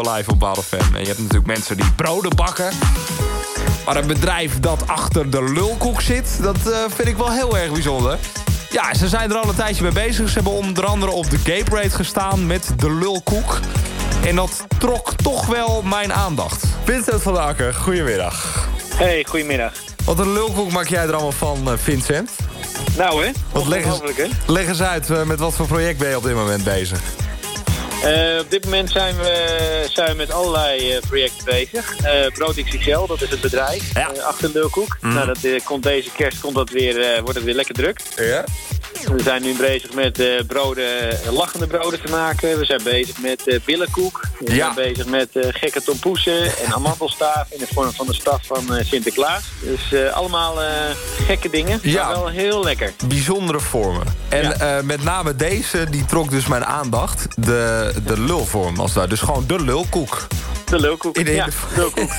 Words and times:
live 0.00 0.30
op 0.30 0.40
Wild 0.40 0.64
FM. 0.64 0.94
En 0.94 1.00
je 1.00 1.06
hebt 1.06 1.18
natuurlijk 1.18 1.46
mensen 1.46 1.76
die 1.76 1.92
broden 1.96 2.36
bakken. 2.36 2.72
Maar 3.84 3.96
een 3.96 4.06
bedrijf 4.06 4.60
dat 4.60 4.86
achter 4.86 5.30
de 5.30 5.52
lulkoek 5.52 6.00
zit, 6.00 6.38
dat 6.42 6.56
uh, 6.66 6.76
vind 6.88 7.08
ik 7.08 7.16
wel 7.16 7.32
heel 7.32 7.58
erg 7.58 7.72
bijzonder. 7.72 8.18
Ja, 8.70 8.94
ze 8.94 9.08
zijn 9.08 9.30
er 9.30 9.36
al 9.36 9.48
een 9.48 9.54
tijdje 9.54 9.82
mee 9.82 9.92
bezig. 9.92 10.28
Ze 10.28 10.34
hebben 10.34 10.52
onder 10.52 10.84
andere 10.84 11.12
op 11.12 11.30
de 11.30 11.38
Gay 11.38 11.64
Parade 11.64 11.90
gestaan 11.90 12.46
met 12.46 12.72
de 12.76 12.94
lulkoek. 12.94 13.60
En 14.26 14.34
dat 14.36 14.66
trok 14.78 15.12
toch 15.12 15.46
wel 15.46 15.82
mijn 15.82 16.12
aandacht. 16.12 16.64
Vincent 16.84 17.22
van 17.22 17.32
der 17.34 17.42
Akker, 17.42 17.74
goedemiddag. 17.74 18.68
Hey, 18.94 19.24
goedemiddag. 19.28 19.72
Wat 20.04 20.18
een 20.18 20.32
lulkoek 20.32 20.72
maak 20.72 20.88
jij 20.88 21.02
er 21.02 21.12
allemaal 21.12 21.32
van, 21.32 21.70
eh, 21.70 21.78
Vincent? 21.78 22.30
Nou 22.96 23.24
hè, 23.24 23.30
wat 23.52 23.66
leg 23.66 23.84
eens, 23.84 24.00
leg 24.46 24.68
eens 24.68 24.82
uit, 24.82 25.10
eh, 25.10 25.22
met 25.22 25.38
wat 25.38 25.54
voor 25.54 25.66
project 25.66 25.98
ben 25.98 26.08
je 26.08 26.16
op 26.16 26.22
dit 26.22 26.34
moment 26.34 26.64
bezig? 26.64 27.00
Uh, 28.04 28.38
op 28.40 28.50
dit 28.50 28.64
moment 28.64 28.90
zijn 28.90 29.16
we, 29.16 29.86
zijn 29.92 30.10
we 30.10 30.14
met 30.14 30.32
allerlei 30.32 30.94
uh, 30.94 31.00
projecten 31.08 31.44
bezig. 31.44 31.94
Uh, 32.04 32.26
Brood 32.32 32.62
XXL, 32.62 33.06
dat 33.06 33.22
is 33.22 33.30
het 33.30 33.40
bedrijf 33.40 33.94
ja. 33.94 34.10
achter 34.22 34.50
Lulkoek. 34.52 34.96
Mm. 35.00 35.14
Nou, 35.14 35.26
dat, 35.26 35.62
komt 35.64 35.82
deze 35.82 36.10
kerst 36.10 36.40
komt 36.40 36.54
dat 36.54 36.70
weer, 36.70 37.20
wordt 37.22 37.34
het 37.34 37.44
weer 37.44 37.54
lekker 37.54 37.74
druk. 37.74 38.00
Ja. 38.16 38.44
We 39.06 39.22
zijn 39.22 39.42
nu 39.42 39.56
bezig 39.56 39.94
met 39.94 40.20
uh, 40.20 40.40
broden, 40.46 41.18
lachende 41.32 41.66
broden 41.66 42.02
te 42.02 42.10
maken. 42.10 42.58
We 42.58 42.64
zijn 42.64 42.82
bezig 42.82 43.20
met 43.20 43.42
uh, 43.46 43.58
billenkoek. 43.64 44.20
We 44.38 44.54
zijn 44.54 44.74
bezig 44.74 45.06
met 45.06 45.28
uh, 45.32 45.44
gekke 45.48 45.82
tompoesen 45.82 46.58
en 46.58 46.72
amandelstaaf 46.72 47.50
in 47.50 47.58
de 47.58 47.66
vorm 47.72 47.92
van 47.92 48.06
de 48.06 48.14
staf 48.14 48.46
van 48.46 48.62
Sinterklaas. 48.80 49.42
Dus 49.60 50.12
allemaal 50.12 50.54
gekke 51.26 51.50
dingen, 51.50 51.78
ja. 51.82 52.04
maar 52.06 52.14
wel 52.14 52.28
heel 52.28 52.64
lekker. 52.64 52.92
Bijzondere 53.08 53.60
vormen. 53.60 54.06
En 54.28 54.86
met 54.86 55.02
name 55.02 55.36
deze, 55.36 55.86
die 55.90 56.04
trok 56.04 56.30
dus 56.30 56.46
mijn 56.46 56.64
aandacht. 56.64 57.26
De, 57.36 57.92
de 58.06 58.20
lulvorm 58.20 58.80
als 58.80 58.92
daar. 58.92 59.08
Dus 59.08 59.20
gewoon 59.20 59.44
de 59.46 59.60
lulkoek. 59.60 60.26
De 60.64 60.80
lulkoek, 60.80 61.16
in 61.16 61.24
de, 61.24 61.32
ja. 61.32 61.48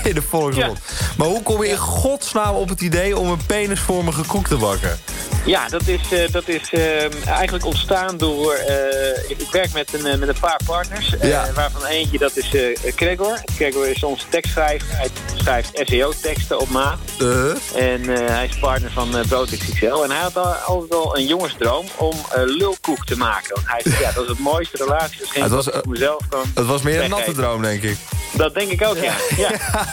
in 0.04 0.13
de 0.13 0.21
volksmond. 0.29 0.79
Maar 1.18 1.27
hoe 1.27 1.43
kom 1.43 1.63
je 1.63 1.70
in 1.70 1.77
godsnaam 1.77 2.55
op 2.55 2.70
het 2.70 2.82
idee 2.82 3.18
om 3.18 3.29
een 3.29 3.46
penisvormige 3.46 4.24
koek 4.26 4.48
te 4.48 4.57
bakken? 4.57 4.99
Ja, 5.45 5.67
dat 5.67 5.87
is, 5.87 6.31
dat 6.31 6.47
is 6.47 6.61
Ehm, 6.71 7.27
eigenlijk 7.27 7.65
ontstaan 7.65 8.17
door... 8.17 8.59
Uh, 8.70 9.29
ik 9.29 9.51
werk 9.51 9.73
met 9.73 9.93
een, 9.93 10.20
met 10.20 10.27
een 10.27 10.39
paar 10.39 10.59
partners. 10.65 11.15
Waarvan 11.55 11.85
eentje, 11.85 12.17
dat 12.17 12.37
is 12.37 12.55
Gregor. 12.95 13.41
Gregor 13.55 13.87
is 13.87 14.03
onze 14.03 14.25
tekstschrijver. 14.29 14.87
Hij 14.97 15.09
schrijft 15.35 15.81
SEO-teksten 15.84 16.59
op 16.59 16.69
maat. 16.69 16.99
En 17.75 18.03
hij 18.07 18.45
is 18.45 18.59
partner 18.59 18.91
van 18.91 19.17
uh, 19.17 19.41
XXL. 19.43 20.03
En 20.03 20.12
hij 20.12 20.19
had 20.19 20.37
al, 20.37 20.45
altijd 20.45 20.93
al 20.93 21.17
een 21.17 21.25
jongensdroom 21.25 21.85
om 21.97 22.15
lulkoek 22.45 23.05
te 23.05 23.17
maken. 23.17 23.55
Want 23.55 23.67
hij 23.67 23.81
zei, 23.84 24.01
ja, 24.01 24.12
dat 24.12 24.23
is 24.23 24.29
het 24.29 24.39
mooiste 24.39 24.77
relatie. 24.77 25.19
Dat 25.19 25.29
geen 25.29 25.43
het 25.43 25.51
was, 25.51 25.69
mezelf 25.84 26.27
kan 26.29 26.51
Het 26.55 26.65
was 26.65 26.81
meer 26.81 27.03
een 27.03 27.09
natte 27.09 27.31
droom, 27.31 27.62
denk 27.62 27.84
ik. 27.84 27.97
Dat 28.34 28.53
denk 28.53 28.71
ik 28.71 28.87
ook, 28.87 28.97
ja. 28.97 29.13
ja. 29.37 29.49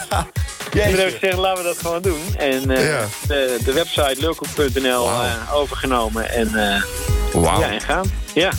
ja. 0.09 0.27
Toen 0.71 0.81
heb 0.81 1.07
ik 1.07 1.13
gezegd, 1.13 1.37
laten 1.37 1.63
we 1.63 1.69
dat 1.69 1.77
gewoon 1.77 2.01
doen. 2.01 2.35
En 2.37 2.61
de, 2.61 3.59
de 3.63 3.73
website 3.73 4.15
lulkoek.nl 4.17 5.09
overgenomen. 5.53 6.29
En 6.29 6.51
Wauw. 7.33 7.59
Ja, 7.59 7.71
en 7.71 7.81
gaan. 7.81 8.11
Ja. 8.33 8.51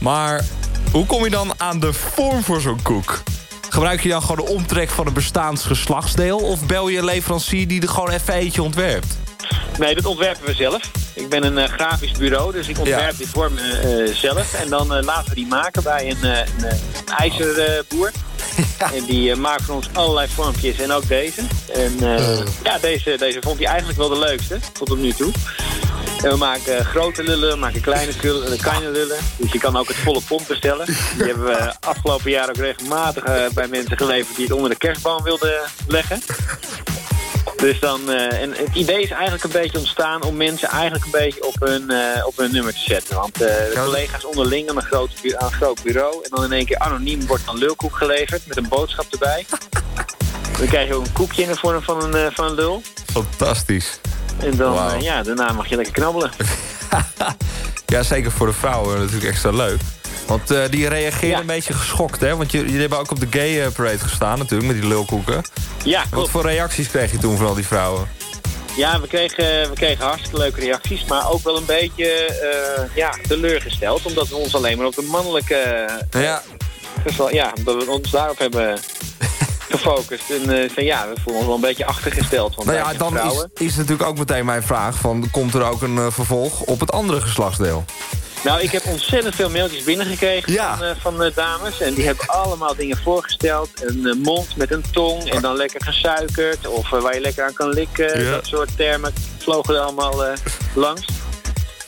Maar 0.00 0.44
hoe 0.92 1.06
kom 1.06 1.24
je 1.24 1.30
dan 1.30 1.52
aan 1.56 1.80
de 1.80 1.92
vorm 1.92 2.42
voor 2.42 2.60
zo'n 2.60 2.82
koek? 2.82 3.22
Gebruik 3.68 4.02
je 4.02 4.08
dan 4.08 4.22
gewoon 4.22 4.46
de 4.46 4.52
omtrek 4.52 4.88
van 4.88 5.06
een 5.06 5.12
bestaans 5.12 5.64
geslachtsdeel... 5.64 6.38
of 6.38 6.66
bel 6.66 6.88
je 6.88 6.98
een 6.98 7.04
leverancier 7.04 7.68
die 7.68 7.82
er 7.82 7.88
gewoon 7.88 8.10
even 8.10 8.34
eentje 8.34 8.62
ontwerpt? 8.62 9.18
Nee, 9.78 9.94
dat 9.94 10.04
ontwerpen 10.04 10.46
we 10.46 10.54
zelf. 10.54 10.80
Ik 11.14 11.28
ben 11.28 11.44
een 11.44 11.58
uh, 11.58 11.64
grafisch 11.64 12.12
bureau, 12.12 12.52
dus 12.52 12.68
ik 12.68 12.78
ontwerp 12.78 13.16
die 13.16 13.28
vormen 13.28 13.62
uh, 13.84 14.14
zelf. 14.14 14.54
En 14.54 14.68
dan 14.68 14.96
uh, 14.96 15.02
laten 15.02 15.28
we 15.28 15.34
die 15.34 15.46
maken 15.46 15.82
bij 15.82 16.10
een, 16.10 16.24
een 16.24 16.78
ijzerboer. 17.16 18.10
Ja. 18.78 18.92
En 18.98 19.04
die 19.04 19.36
maakt 19.36 19.62
voor 19.62 19.74
ons 19.74 19.88
allerlei 19.92 20.28
vormpjes 20.28 20.78
en 20.78 20.92
ook 20.92 21.08
deze. 21.08 21.42
En 21.74 21.98
ja, 22.62 22.78
deze, 22.80 23.16
deze 23.18 23.38
vond 23.40 23.58
hij 23.58 23.66
eigenlijk 23.66 23.98
wel 23.98 24.08
de 24.08 24.18
leukste, 24.18 24.58
tot 24.72 24.90
op 24.90 24.98
nu 24.98 25.12
toe. 25.12 25.32
En 26.22 26.30
we 26.30 26.36
maken 26.36 26.84
grote 26.84 27.22
lullen, 27.22 27.50
we 27.50 27.56
maken 27.56 27.80
kleine, 27.80 28.12
kleine 28.56 28.90
lullen. 28.90 29.16
Dus 29.36 29.52
je 29.52 29.58
kan 29.58 29.76
ook 29.76 29.88
het 29.88 29.96
volle 29.96 30.20
pond 30.28 30.46
bestellen. 30.46 30.86
Die 30.86 31.26
hebben 31.26 31.44
we 31.44 31.74
afgelopen 31.80 32.30
jaar 32.30 32.48
ook 32.48 32.56
regelmatig 32.56 33.52
bij 33.52 33.68
mensen 33.68 33.96
geleverd 33.96 34.36
die 34.36 34.44
het 34.44 34.54
onder 34.54 34.70
de 34.70 34.76
kerstboom 34.76 35.22
wilden 35.22 35.60
leggen. 35.86 36.22
Dus 37.60 37.80
dan, 37.80 38.00
uh, 38.08 38.42
en 38.42 38.50
het 38.50 38.74
idee 38.74 39.02
is 39.02 39.10
eigenlijk 39.10 39.44
een 39.44 39.60
beetje 39.60 39.78
ontstaan 39.78 40.22
om 40.22 40.36
mensen 40.36 40.68
eigenlijk 40.68 41.04
een 41.04 41.10
beetje 41.10 41.46
op 41.46 41.56
hun, 41.60 41.84
uh, 41.88 42.26
op 42.26 42.36
hun 42.36 42.52
nummer 42.52 42.72
te 42.72 42.80
zetten. 42.80 43.16
Want 43.16 43.42
uh, 43.42 43.48
de 43.48 43.80
collega's 43.84 44.24
onderling 44.24 44.70
aan 44.70 44.76
een, 44.76 44.82
groot, 44.82 45.10
aan 45.36 45.46
een 45.46 45.52
groot 45.52 45.82
bureau. 45.82 46.14
En 46.14 46.30
dan 46.30 46.44
in 46.44 46.52
één 46.52 46.66
keer 46.66 46.78
anoniem 46.78 47.26
wordt 47.26 47.46
dan 47.46 47.58
lulkoek 47.58 47.96
geleverd 47.96 48.46
met 48.46 48.56
een 48.56 48.68
boodschap 48.68 49.06
erbij. 49.10 49.46
dan 50.58 50.66
krijg 50.66 50.88
je 50.88 50.94
ook 50.94 51.06
een 51.06 51.12
koekje 51.12 51.42
in 51.42 51.48
de 51.48 51.56
vorm 51.56 51.82
van 51.82 52.14
een, 52.14 52.32
van 52.32 52.44
een 52.44 52.54
lul. 52.54 52.82
Fantastisch. 53.12 54.00
En 54.38 54.56
dan, 54.56 54.72
wow. 54.72 55.02
ja, 55.02 55.22
daarna 55.22 55.52
mag 55.52 55.68
je 55.68 55.76
lekker 55.76 55.94
knabbelen. 55.94 56.30
ja, 57.86 58.02
zeker 58.02 58.30
voor 58.30 58.46
de 58.46 58.52
vrouwen 58.52 58.98
natuurlijk 58.98 59.30
extra 59.30 59.50
leuk. 59.50 59.80
Want 60.30 60.50
uh, 60.50 60.62
die 60.70 60.88
reageerden 60.88 61.40
een 61.40 61.46
beetje 61.46 61.72
geschokt, 61.72 62.20
hè? 62.20 62.36
Want 62.36 62.52
jullie 62.52 62.80
hebben 62.80 62.98
ook 62.98 63.10
op 63.10 63.20
de 63.20 63.26
gay 63.30 63.64
eh, 63.64 63.72
parade 63.72 63.98
gestaan 63.98 64.38
natuurlijk, 64.38 64.72
met 64.72 64.80
die 64.80 64.90
lulkoeken. 64.90 65.42
Ja, 65.84 66.04
Wat 66.10 66.30
voor 66.30 66.42
reacties 66.42 66.88
kreeg 66.88 67.12
je 67.12 67.18
toen 67.18 67.36
van 67.36 67.46
al 67.46 67.54
die 67.54 67.66
vrouwen? 67.66 68.08
Ja, 68.76 69.00
we 69.00 69.06
kregen, 69.06 69.44
we 69.44 69.74
kregen 69.74 70.04
hartstikke 70.04 70.38
leuke 70.38 70.60
reacties, 70.60 71.04
maar 71.04 71.30
ook 71.30 71.42
wel 71.42 71.56
een 71.56 71.64
beetje 71.64 72.38
uh, 72.42 72.96
ja, 72.96 73.14
teleurgesteld. 73.28 74.06
Omdat 74.06 74.28
we 74.28 74.36
ons 74.36 74.54
alleen 74.54 74.76
maar 74.76 74.86
op 74.86 74.94
de 74.94 75.02
mannelijke... 75.10 75.88
ja. 76.10 76.42
ja, 77.30 77.52
omdat 77.56 77.84
we 77.84 77.90
ons 77.90 78.10
daarop 78.10 78.38
hebben 78.38 78.78
gefocust. 79.70 80.30
En 80.30 80.50
uh, 80.50 80.86
ja, 80.86 81.08
we 81.08 81.20
voelen 81.20 81.36
ons 81.36 81.46
wel 81.46 81.54
een 81.54 81.60
beetje 81.60 81.86
achtergesteld. 81.86 82.54
Want 82.54 82.68
nou 82.68 82.78
ja, 82.78 82.92
dan 82.98 83.18
is, 83.18 83.46
is 83.66 83.76
natuurlijk 83.76 84.08
ook 84.08 84.18
meteen 84.18 84.44
mijn 84.44 84.62
vraag... 84.62 84.96
Van, 84.96 85.28
komt 85.30 85.54
er 85.54 85.64
ook 85.64 85.82
een 85.82 86.12
vervolg 86.12 86.60
op 86.60 86.80
het 86.80 86.92
andere 86.92 87.20
geslachtsdeel? 87.20 87.84
Nou, 88.44 88.60
ik 88.60 88.70
heb 88.70 88.84
ontzettend 88.86 89.34
veel 89.34 89.50
mailtjes 89.50 89.84
binnengekregen 89.84 90.52
ja. 90.52 90.76
van, 90.76 90.86
uh, 90.86 90.90
van 90.98 91.22
uh, 91.24 91.34
dames. 91.34 91.80
En 91.80 91.94
die 91.94 92.06
hebben 92.06 92.26
allemaal 92.26 92.74
dingen 92.74 92.96
voorgesteld. 92.96 93.70
Een 93.82 93.98
uh, 93.98 94.14
mond 94.14 94.56
met 94.56 94.70
een 94.70 94.84
tong 94.92 95.30
en 95.30 95.42
dan 95.42 95.56
lekker 95.56 95.84
gesuikerd. 95.84 96.66
Of 96.66 96.90
waar 96.90 97.14
je 97.14 97.20
lekker 97.20 97.44
aan 97.44 97.52
kan 97.52 97.68
likken. 97.68 98.22
Ja. 98.22 98.30
Dat 98.30 98.46
soort 98.46 98.76
termen 98.76 99.12
vlogen 99.38 99.74
er 99.74 99.80
allemaal 99.80 100.24
langs. 100.74 101.06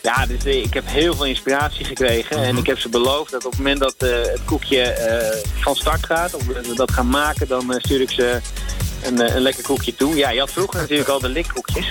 Ja, 0.02 0.26
dus 0.26 0.44
ik 0.44 0.74
heb 0.74 0.84
heel 0.86 1.14
veel 1.14 1.26
inspiratie 1.26 1.84
gekregen. 1.84 2.36
En 2.36 2.48
mhm. 2.48 2.58
ik 2.58 2.66
heb 2.66 2.78
ze 2.78 2.88
beloofd 2.88 3.30
dat 3.30 3.44
op 3.44 3.50
het 3.50 3.60
moment 3.60 3.80
dat 3.80 3.94
het 3.98 4.41
koekje 4.44 4.94
van 5.60 5.76
start 5.76 6.06
gaat... 6.06 6.34
of 6.34 6.46
we 6.46 6.74
dat 6.74 6.92
gaan 6.92 7.08
maken, 7.08 7.48
dan 7.48 7.74
stuur 7.78 8.00
ik 8.00 8.10
ze 8.10 8.41
een, 9.04 9.34
een 9.36 9.42
lekker 9.42 9.62
koekje 9.62 9.94
toe. 9.94 10.16
Ja, 10.16 10.30
je 10.30 10.41
had 10.41 10.50
vroeger 10.50 10.80
natuurlijk 10.80 11.08
al 11.08 11.20
de 11.20 11.28
likkoekjes. 11.28 11.88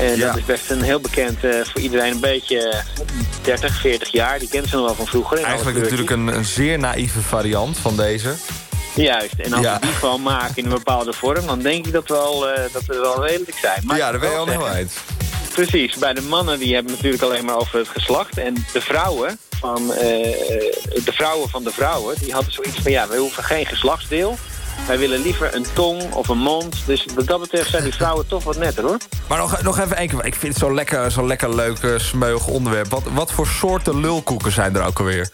En 0.00 0.18
dat 0.18 0.36
is 0.36 0.44
best 0.44 0.70
een 0.70 0.82
heel 0.82 1.00
bekend 1.00 1.44
uh, 1.44 1.64
voor 1.64 1.80
iedereen 1.80 2.12
een 2.12 2.20
beetje 2.20 2.82
30, 3.42 3.80
40 3.80 4.12
jaar. 4.12 4.38
Die 4.38 4.48
kent 4.48 4.68
ze 4.68 4.76
nog 4.76 4.84
wel 4.84 4.94
van 4.94 5.06
vroeger. 5.06 5.42
Eigenlijk 5.42 5.78
natuurlijk 5.78 6.10
een, 6.10 6.26
een 6.26 6.44
zeer 6.44 6.78
naïeve 6.78 7.20
variant 7.20 7.78
van 7.78 7.96
deze. 7.96 8.34
Juist, 8.94 9.34
en 9.38 9.52
als 9.52 9.66
we 9.66 9.78
die 9.80 9.90
gewoon 9.90 10.22
maken 10.22 10.56
in 10.56 10.64
een 10.64 10.70
bepaalde 10.70 11.12
vorm... 11.12 11.46
dan 11.46 11.58
denk 11.58 11.86
ik 11.86 11.92
dat 11.92 12.08
we, 12.08 12.14
al, 12.14 12.48
uh, 12.48 12.58
dat 12.72 12.84
we 12.84 12.98
wel 12.98 13.26
redelijk 13.26 13.56
zijn. 13.56 13.82
Maar 13.84 13.96
ja, 13.96 14.10
daar 14.10 14.20
ben 14.20 14.30
je 14.30 14.36
al 14.36 14.46
heel 14.46 14.66
uit. 14.66 14.92
Precies, 15.52 15.96
bij 15.96 16.14
de 16.14 16.20
mannen 16.20 16.58
die 16.58 16.74
hebben 16.74 16.92
natuurlijk 16.92 17.22
alleen 17.22 17.44
maar 17.44 17.56
over 17.56 17.78
het 17.78 17.88
geslacht. 17.88 18.38
En 18.38 18.54
de 18.72 18.80
vrouwen 18.80 19.38
van, 19.58 19.82
uh, 19.82 19.96
de, 19.98 21.12
vrouwen 21.12 21.48
van 21.48 21.64
de 21.64 21.70
vrouwen, 21.70 22.16
die 22.18 22.32
hadden 22.32 22.52
zoiets 22.52 22.78
van... 22.82 22.90
ja, 22.90 23.08
we 23.08 23.16
hoeven 23.16 23.44
geen 23.44 23.66
geslachtsdeel... 23.66 24.38
Wij 24.86 24.98
willen 24.98 25.22
liever 25.22 25.54
een 25.54 25.66
tong 25.72 26.12
of 26.12 26.28
een 26.28 26.38
mond. 26.38 26.76
Dus 26.86 27.06
wat 27.14 27.26
dat 27.26 27.40
betreft 27.40 27.70
zijn 27.70 27.82
die 27.82 27.94
vrouwen 27.94 28.26
toch 28.26 28.44
wat 28.44 28.56
netter, 28.56 28.84
hoor. 28.84 28.98
Maar 29.28 29.38
nog, 29.38 29.62
nog 29.62 29.78
even 29.78 29.96
één 29.96 30.08
keer. 30.08 30.24
Ik 30.24 30.34
vind 30.34 30.54
het 30.54 30.62
zo 30.62 30.74
lekker, 30.74 31.10
zo 31.10 31.26
lekker 31.26 31.54
leuk, 31.54 31.82
uh, 31.82 31.98
smeug 31.98 32.46
onderwerp. 32.46 32.90
Wat, 32.90 33.02
wat 33.14 33.32
voor 33.32 33.46
soorten 33.46 34.00
lulkoeken 34.00 34.52
zijn 34.52 34.76
er 34.76 34.84
ook 34.84 34.98
alweer? 34.98 35.30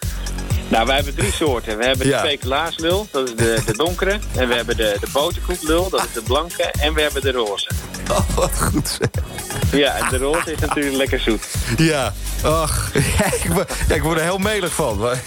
Nou, 0.68 0.86
wij 0.86 0.96
hebben 0.96 1.14
drie 1.14 1.32
soorten. 1.32 1.78
We 1.78 1.84
hebben 1.84 2.06
de 2.06 2.16
speculaas-lul, 2.18 3.06
dat 3.10 3.28
is 3.28 3.34
de, 3.34 3.62
de 3.66 3.76
donkere. 3.76 4.18
En 4.36 4.48
we 4.48 4.54
hebben 4.54 4.76
de, 4.76 4.96
de 5.00 5.06
boterkoeklul, 5.12 5.90
dat 5.90 6.04
is 6.04 6.12
de 6.12 6.22
blanke. 6.22 6.62
En 6.62 6.94
we 6.94 7.00
hebben 7.00 7.22
de 7.22 7.32
roze. 7.32 7.70
Oh, 8.10 8.28
wat 8.34 8.62
goed 8.62 8.88
zeg. 8.88 9.08
Ja, 9.72 9.94
en 9.94 10.08
de 10.10 10.16
roze 10.16 10.52
is 10.52 10.58
natuurlijk 10.58 10.96
lekker 10.96 11.20
zoet. 11.20 11.48
Ja, 11.76 12.14
ach, 12.42 12.90
ik, 12.94 13.04
ja, 13.88 13.94
ik 13.94 14.02
word 14.02 14.18
er 14.18 14.22
heel 14.22 14.38
melig 14.38 14.72
van. 14.72 14.98
Maar... 14.98 15.22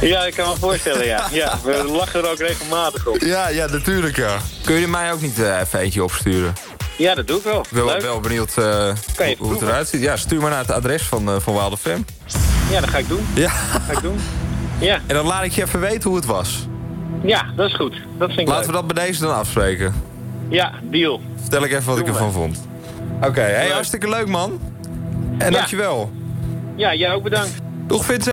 Ja, 0.00 0.24
ik 0.24 0.34
kan 0.34 0.48
me 0.48 0.56
voorstellen, 0.56 1.06
ja. 1.06 1.26
ja. 1.30 1.58
We 1.64 1.84
lachen 1.84 2.22
er 2.22 2.30
ook 2.30 2.38
regelmatig 2.38 3.06
op. 3.06 3.20
Ja, 3.20 3.48
ja, 3.48 3.66
natuurlijk, 3.66 4.16
ja. 4.16 4.36
Kun 4.64 4.74
je 4.74 4.88
mij 4.88 5.12
ook 5.12 5.20
niet 5.20 5.38
uh, 5.38 5.60
even 5.60 5.78
eentje 5.78 6.04
opsturen? 6.04 6.52
Ja, 6.96 7.14
dat 7.14 7.26
doe 7.26 7.36
ik 7.36 7.42
wel. 7.42 7.60
Ik 7.60 7.68
ben 7.70 8.02
wel 8.02 8.20
benieuwd 8.20 8.56
uh, 8.58 8.92
hoe 9.38 9.52
het 9.52 9.62
eruit 9.62 9.88
ziet. 9.88 10.00
Ja, 10.00 10.16
stuur 10.16 10.40
maar 10.40 10.50
naar 10.50 10.58
het 10.58 10.70
adres 10.70 11.02
van, 11.02 11.28
uh, 11.28 11.34
van 11.38 11.54
Wild 11.54 11.78
FM. 11.78 12.00
Ja, 12.70 12.80
dat 12.80 12.88
ga 12.88 12.98
ik 12.98 13.08
doen. 13.08 13.26
Ja. 13.34 13.48
ga 13.48 13.92
ik 13.92 14.02
doen. 14.02 14.20
Ja. 14.80 15.00
En 15.06 15.14
dan 15.14 15.26
laat 15.26 15.44
ik 15.44 15.52
je 15.52 15.62
even 15.62 15.80
weten 15.80 16.08
hoe 16.08 16.18
het 16.18 16.26
was. 16.26 16.66
Ja, 17.22 17.46
dat 17.56 17.68
is 17.68 17.76
goed. 17.76 17.94
Dat 18.18 18.28
vind 18.28 18.40
ik 18.40 18.48
Laten 18.48 18.66
we 18.66 18.72
dat 18.72 18.86
bij 18.86 19.06
deze 19.06 19.20
dan 19.20 19.34
afspreken. 19.34 19.94
Ja, 20.48 20.72
deal. 20.82 21.20
Vertel 21.40 21.64
ik 21.64 21.72
even 21.72 21.86
wat 21.86 21.98
ik 21.98 22.06
ervan 22.06 22.32
vond. 22.32 22.60
Oké, 23.16 23.26
okay, 23.26 23.50
hey, 23.50 23.68
hartstikke 23.68 24.08
leuk 24.08 24.26
man. 24.26 24.60
En 25.38 25.50
ja. 25.50 25.56
dankjewel. 25.56 26.10
Ja, 26.80 26.94
jij 26.94 27.12
ook 27.14 27.22
bedankt. 27.22 27.52
Doeg 27.86 28.04
Vincent. 28.04 28.28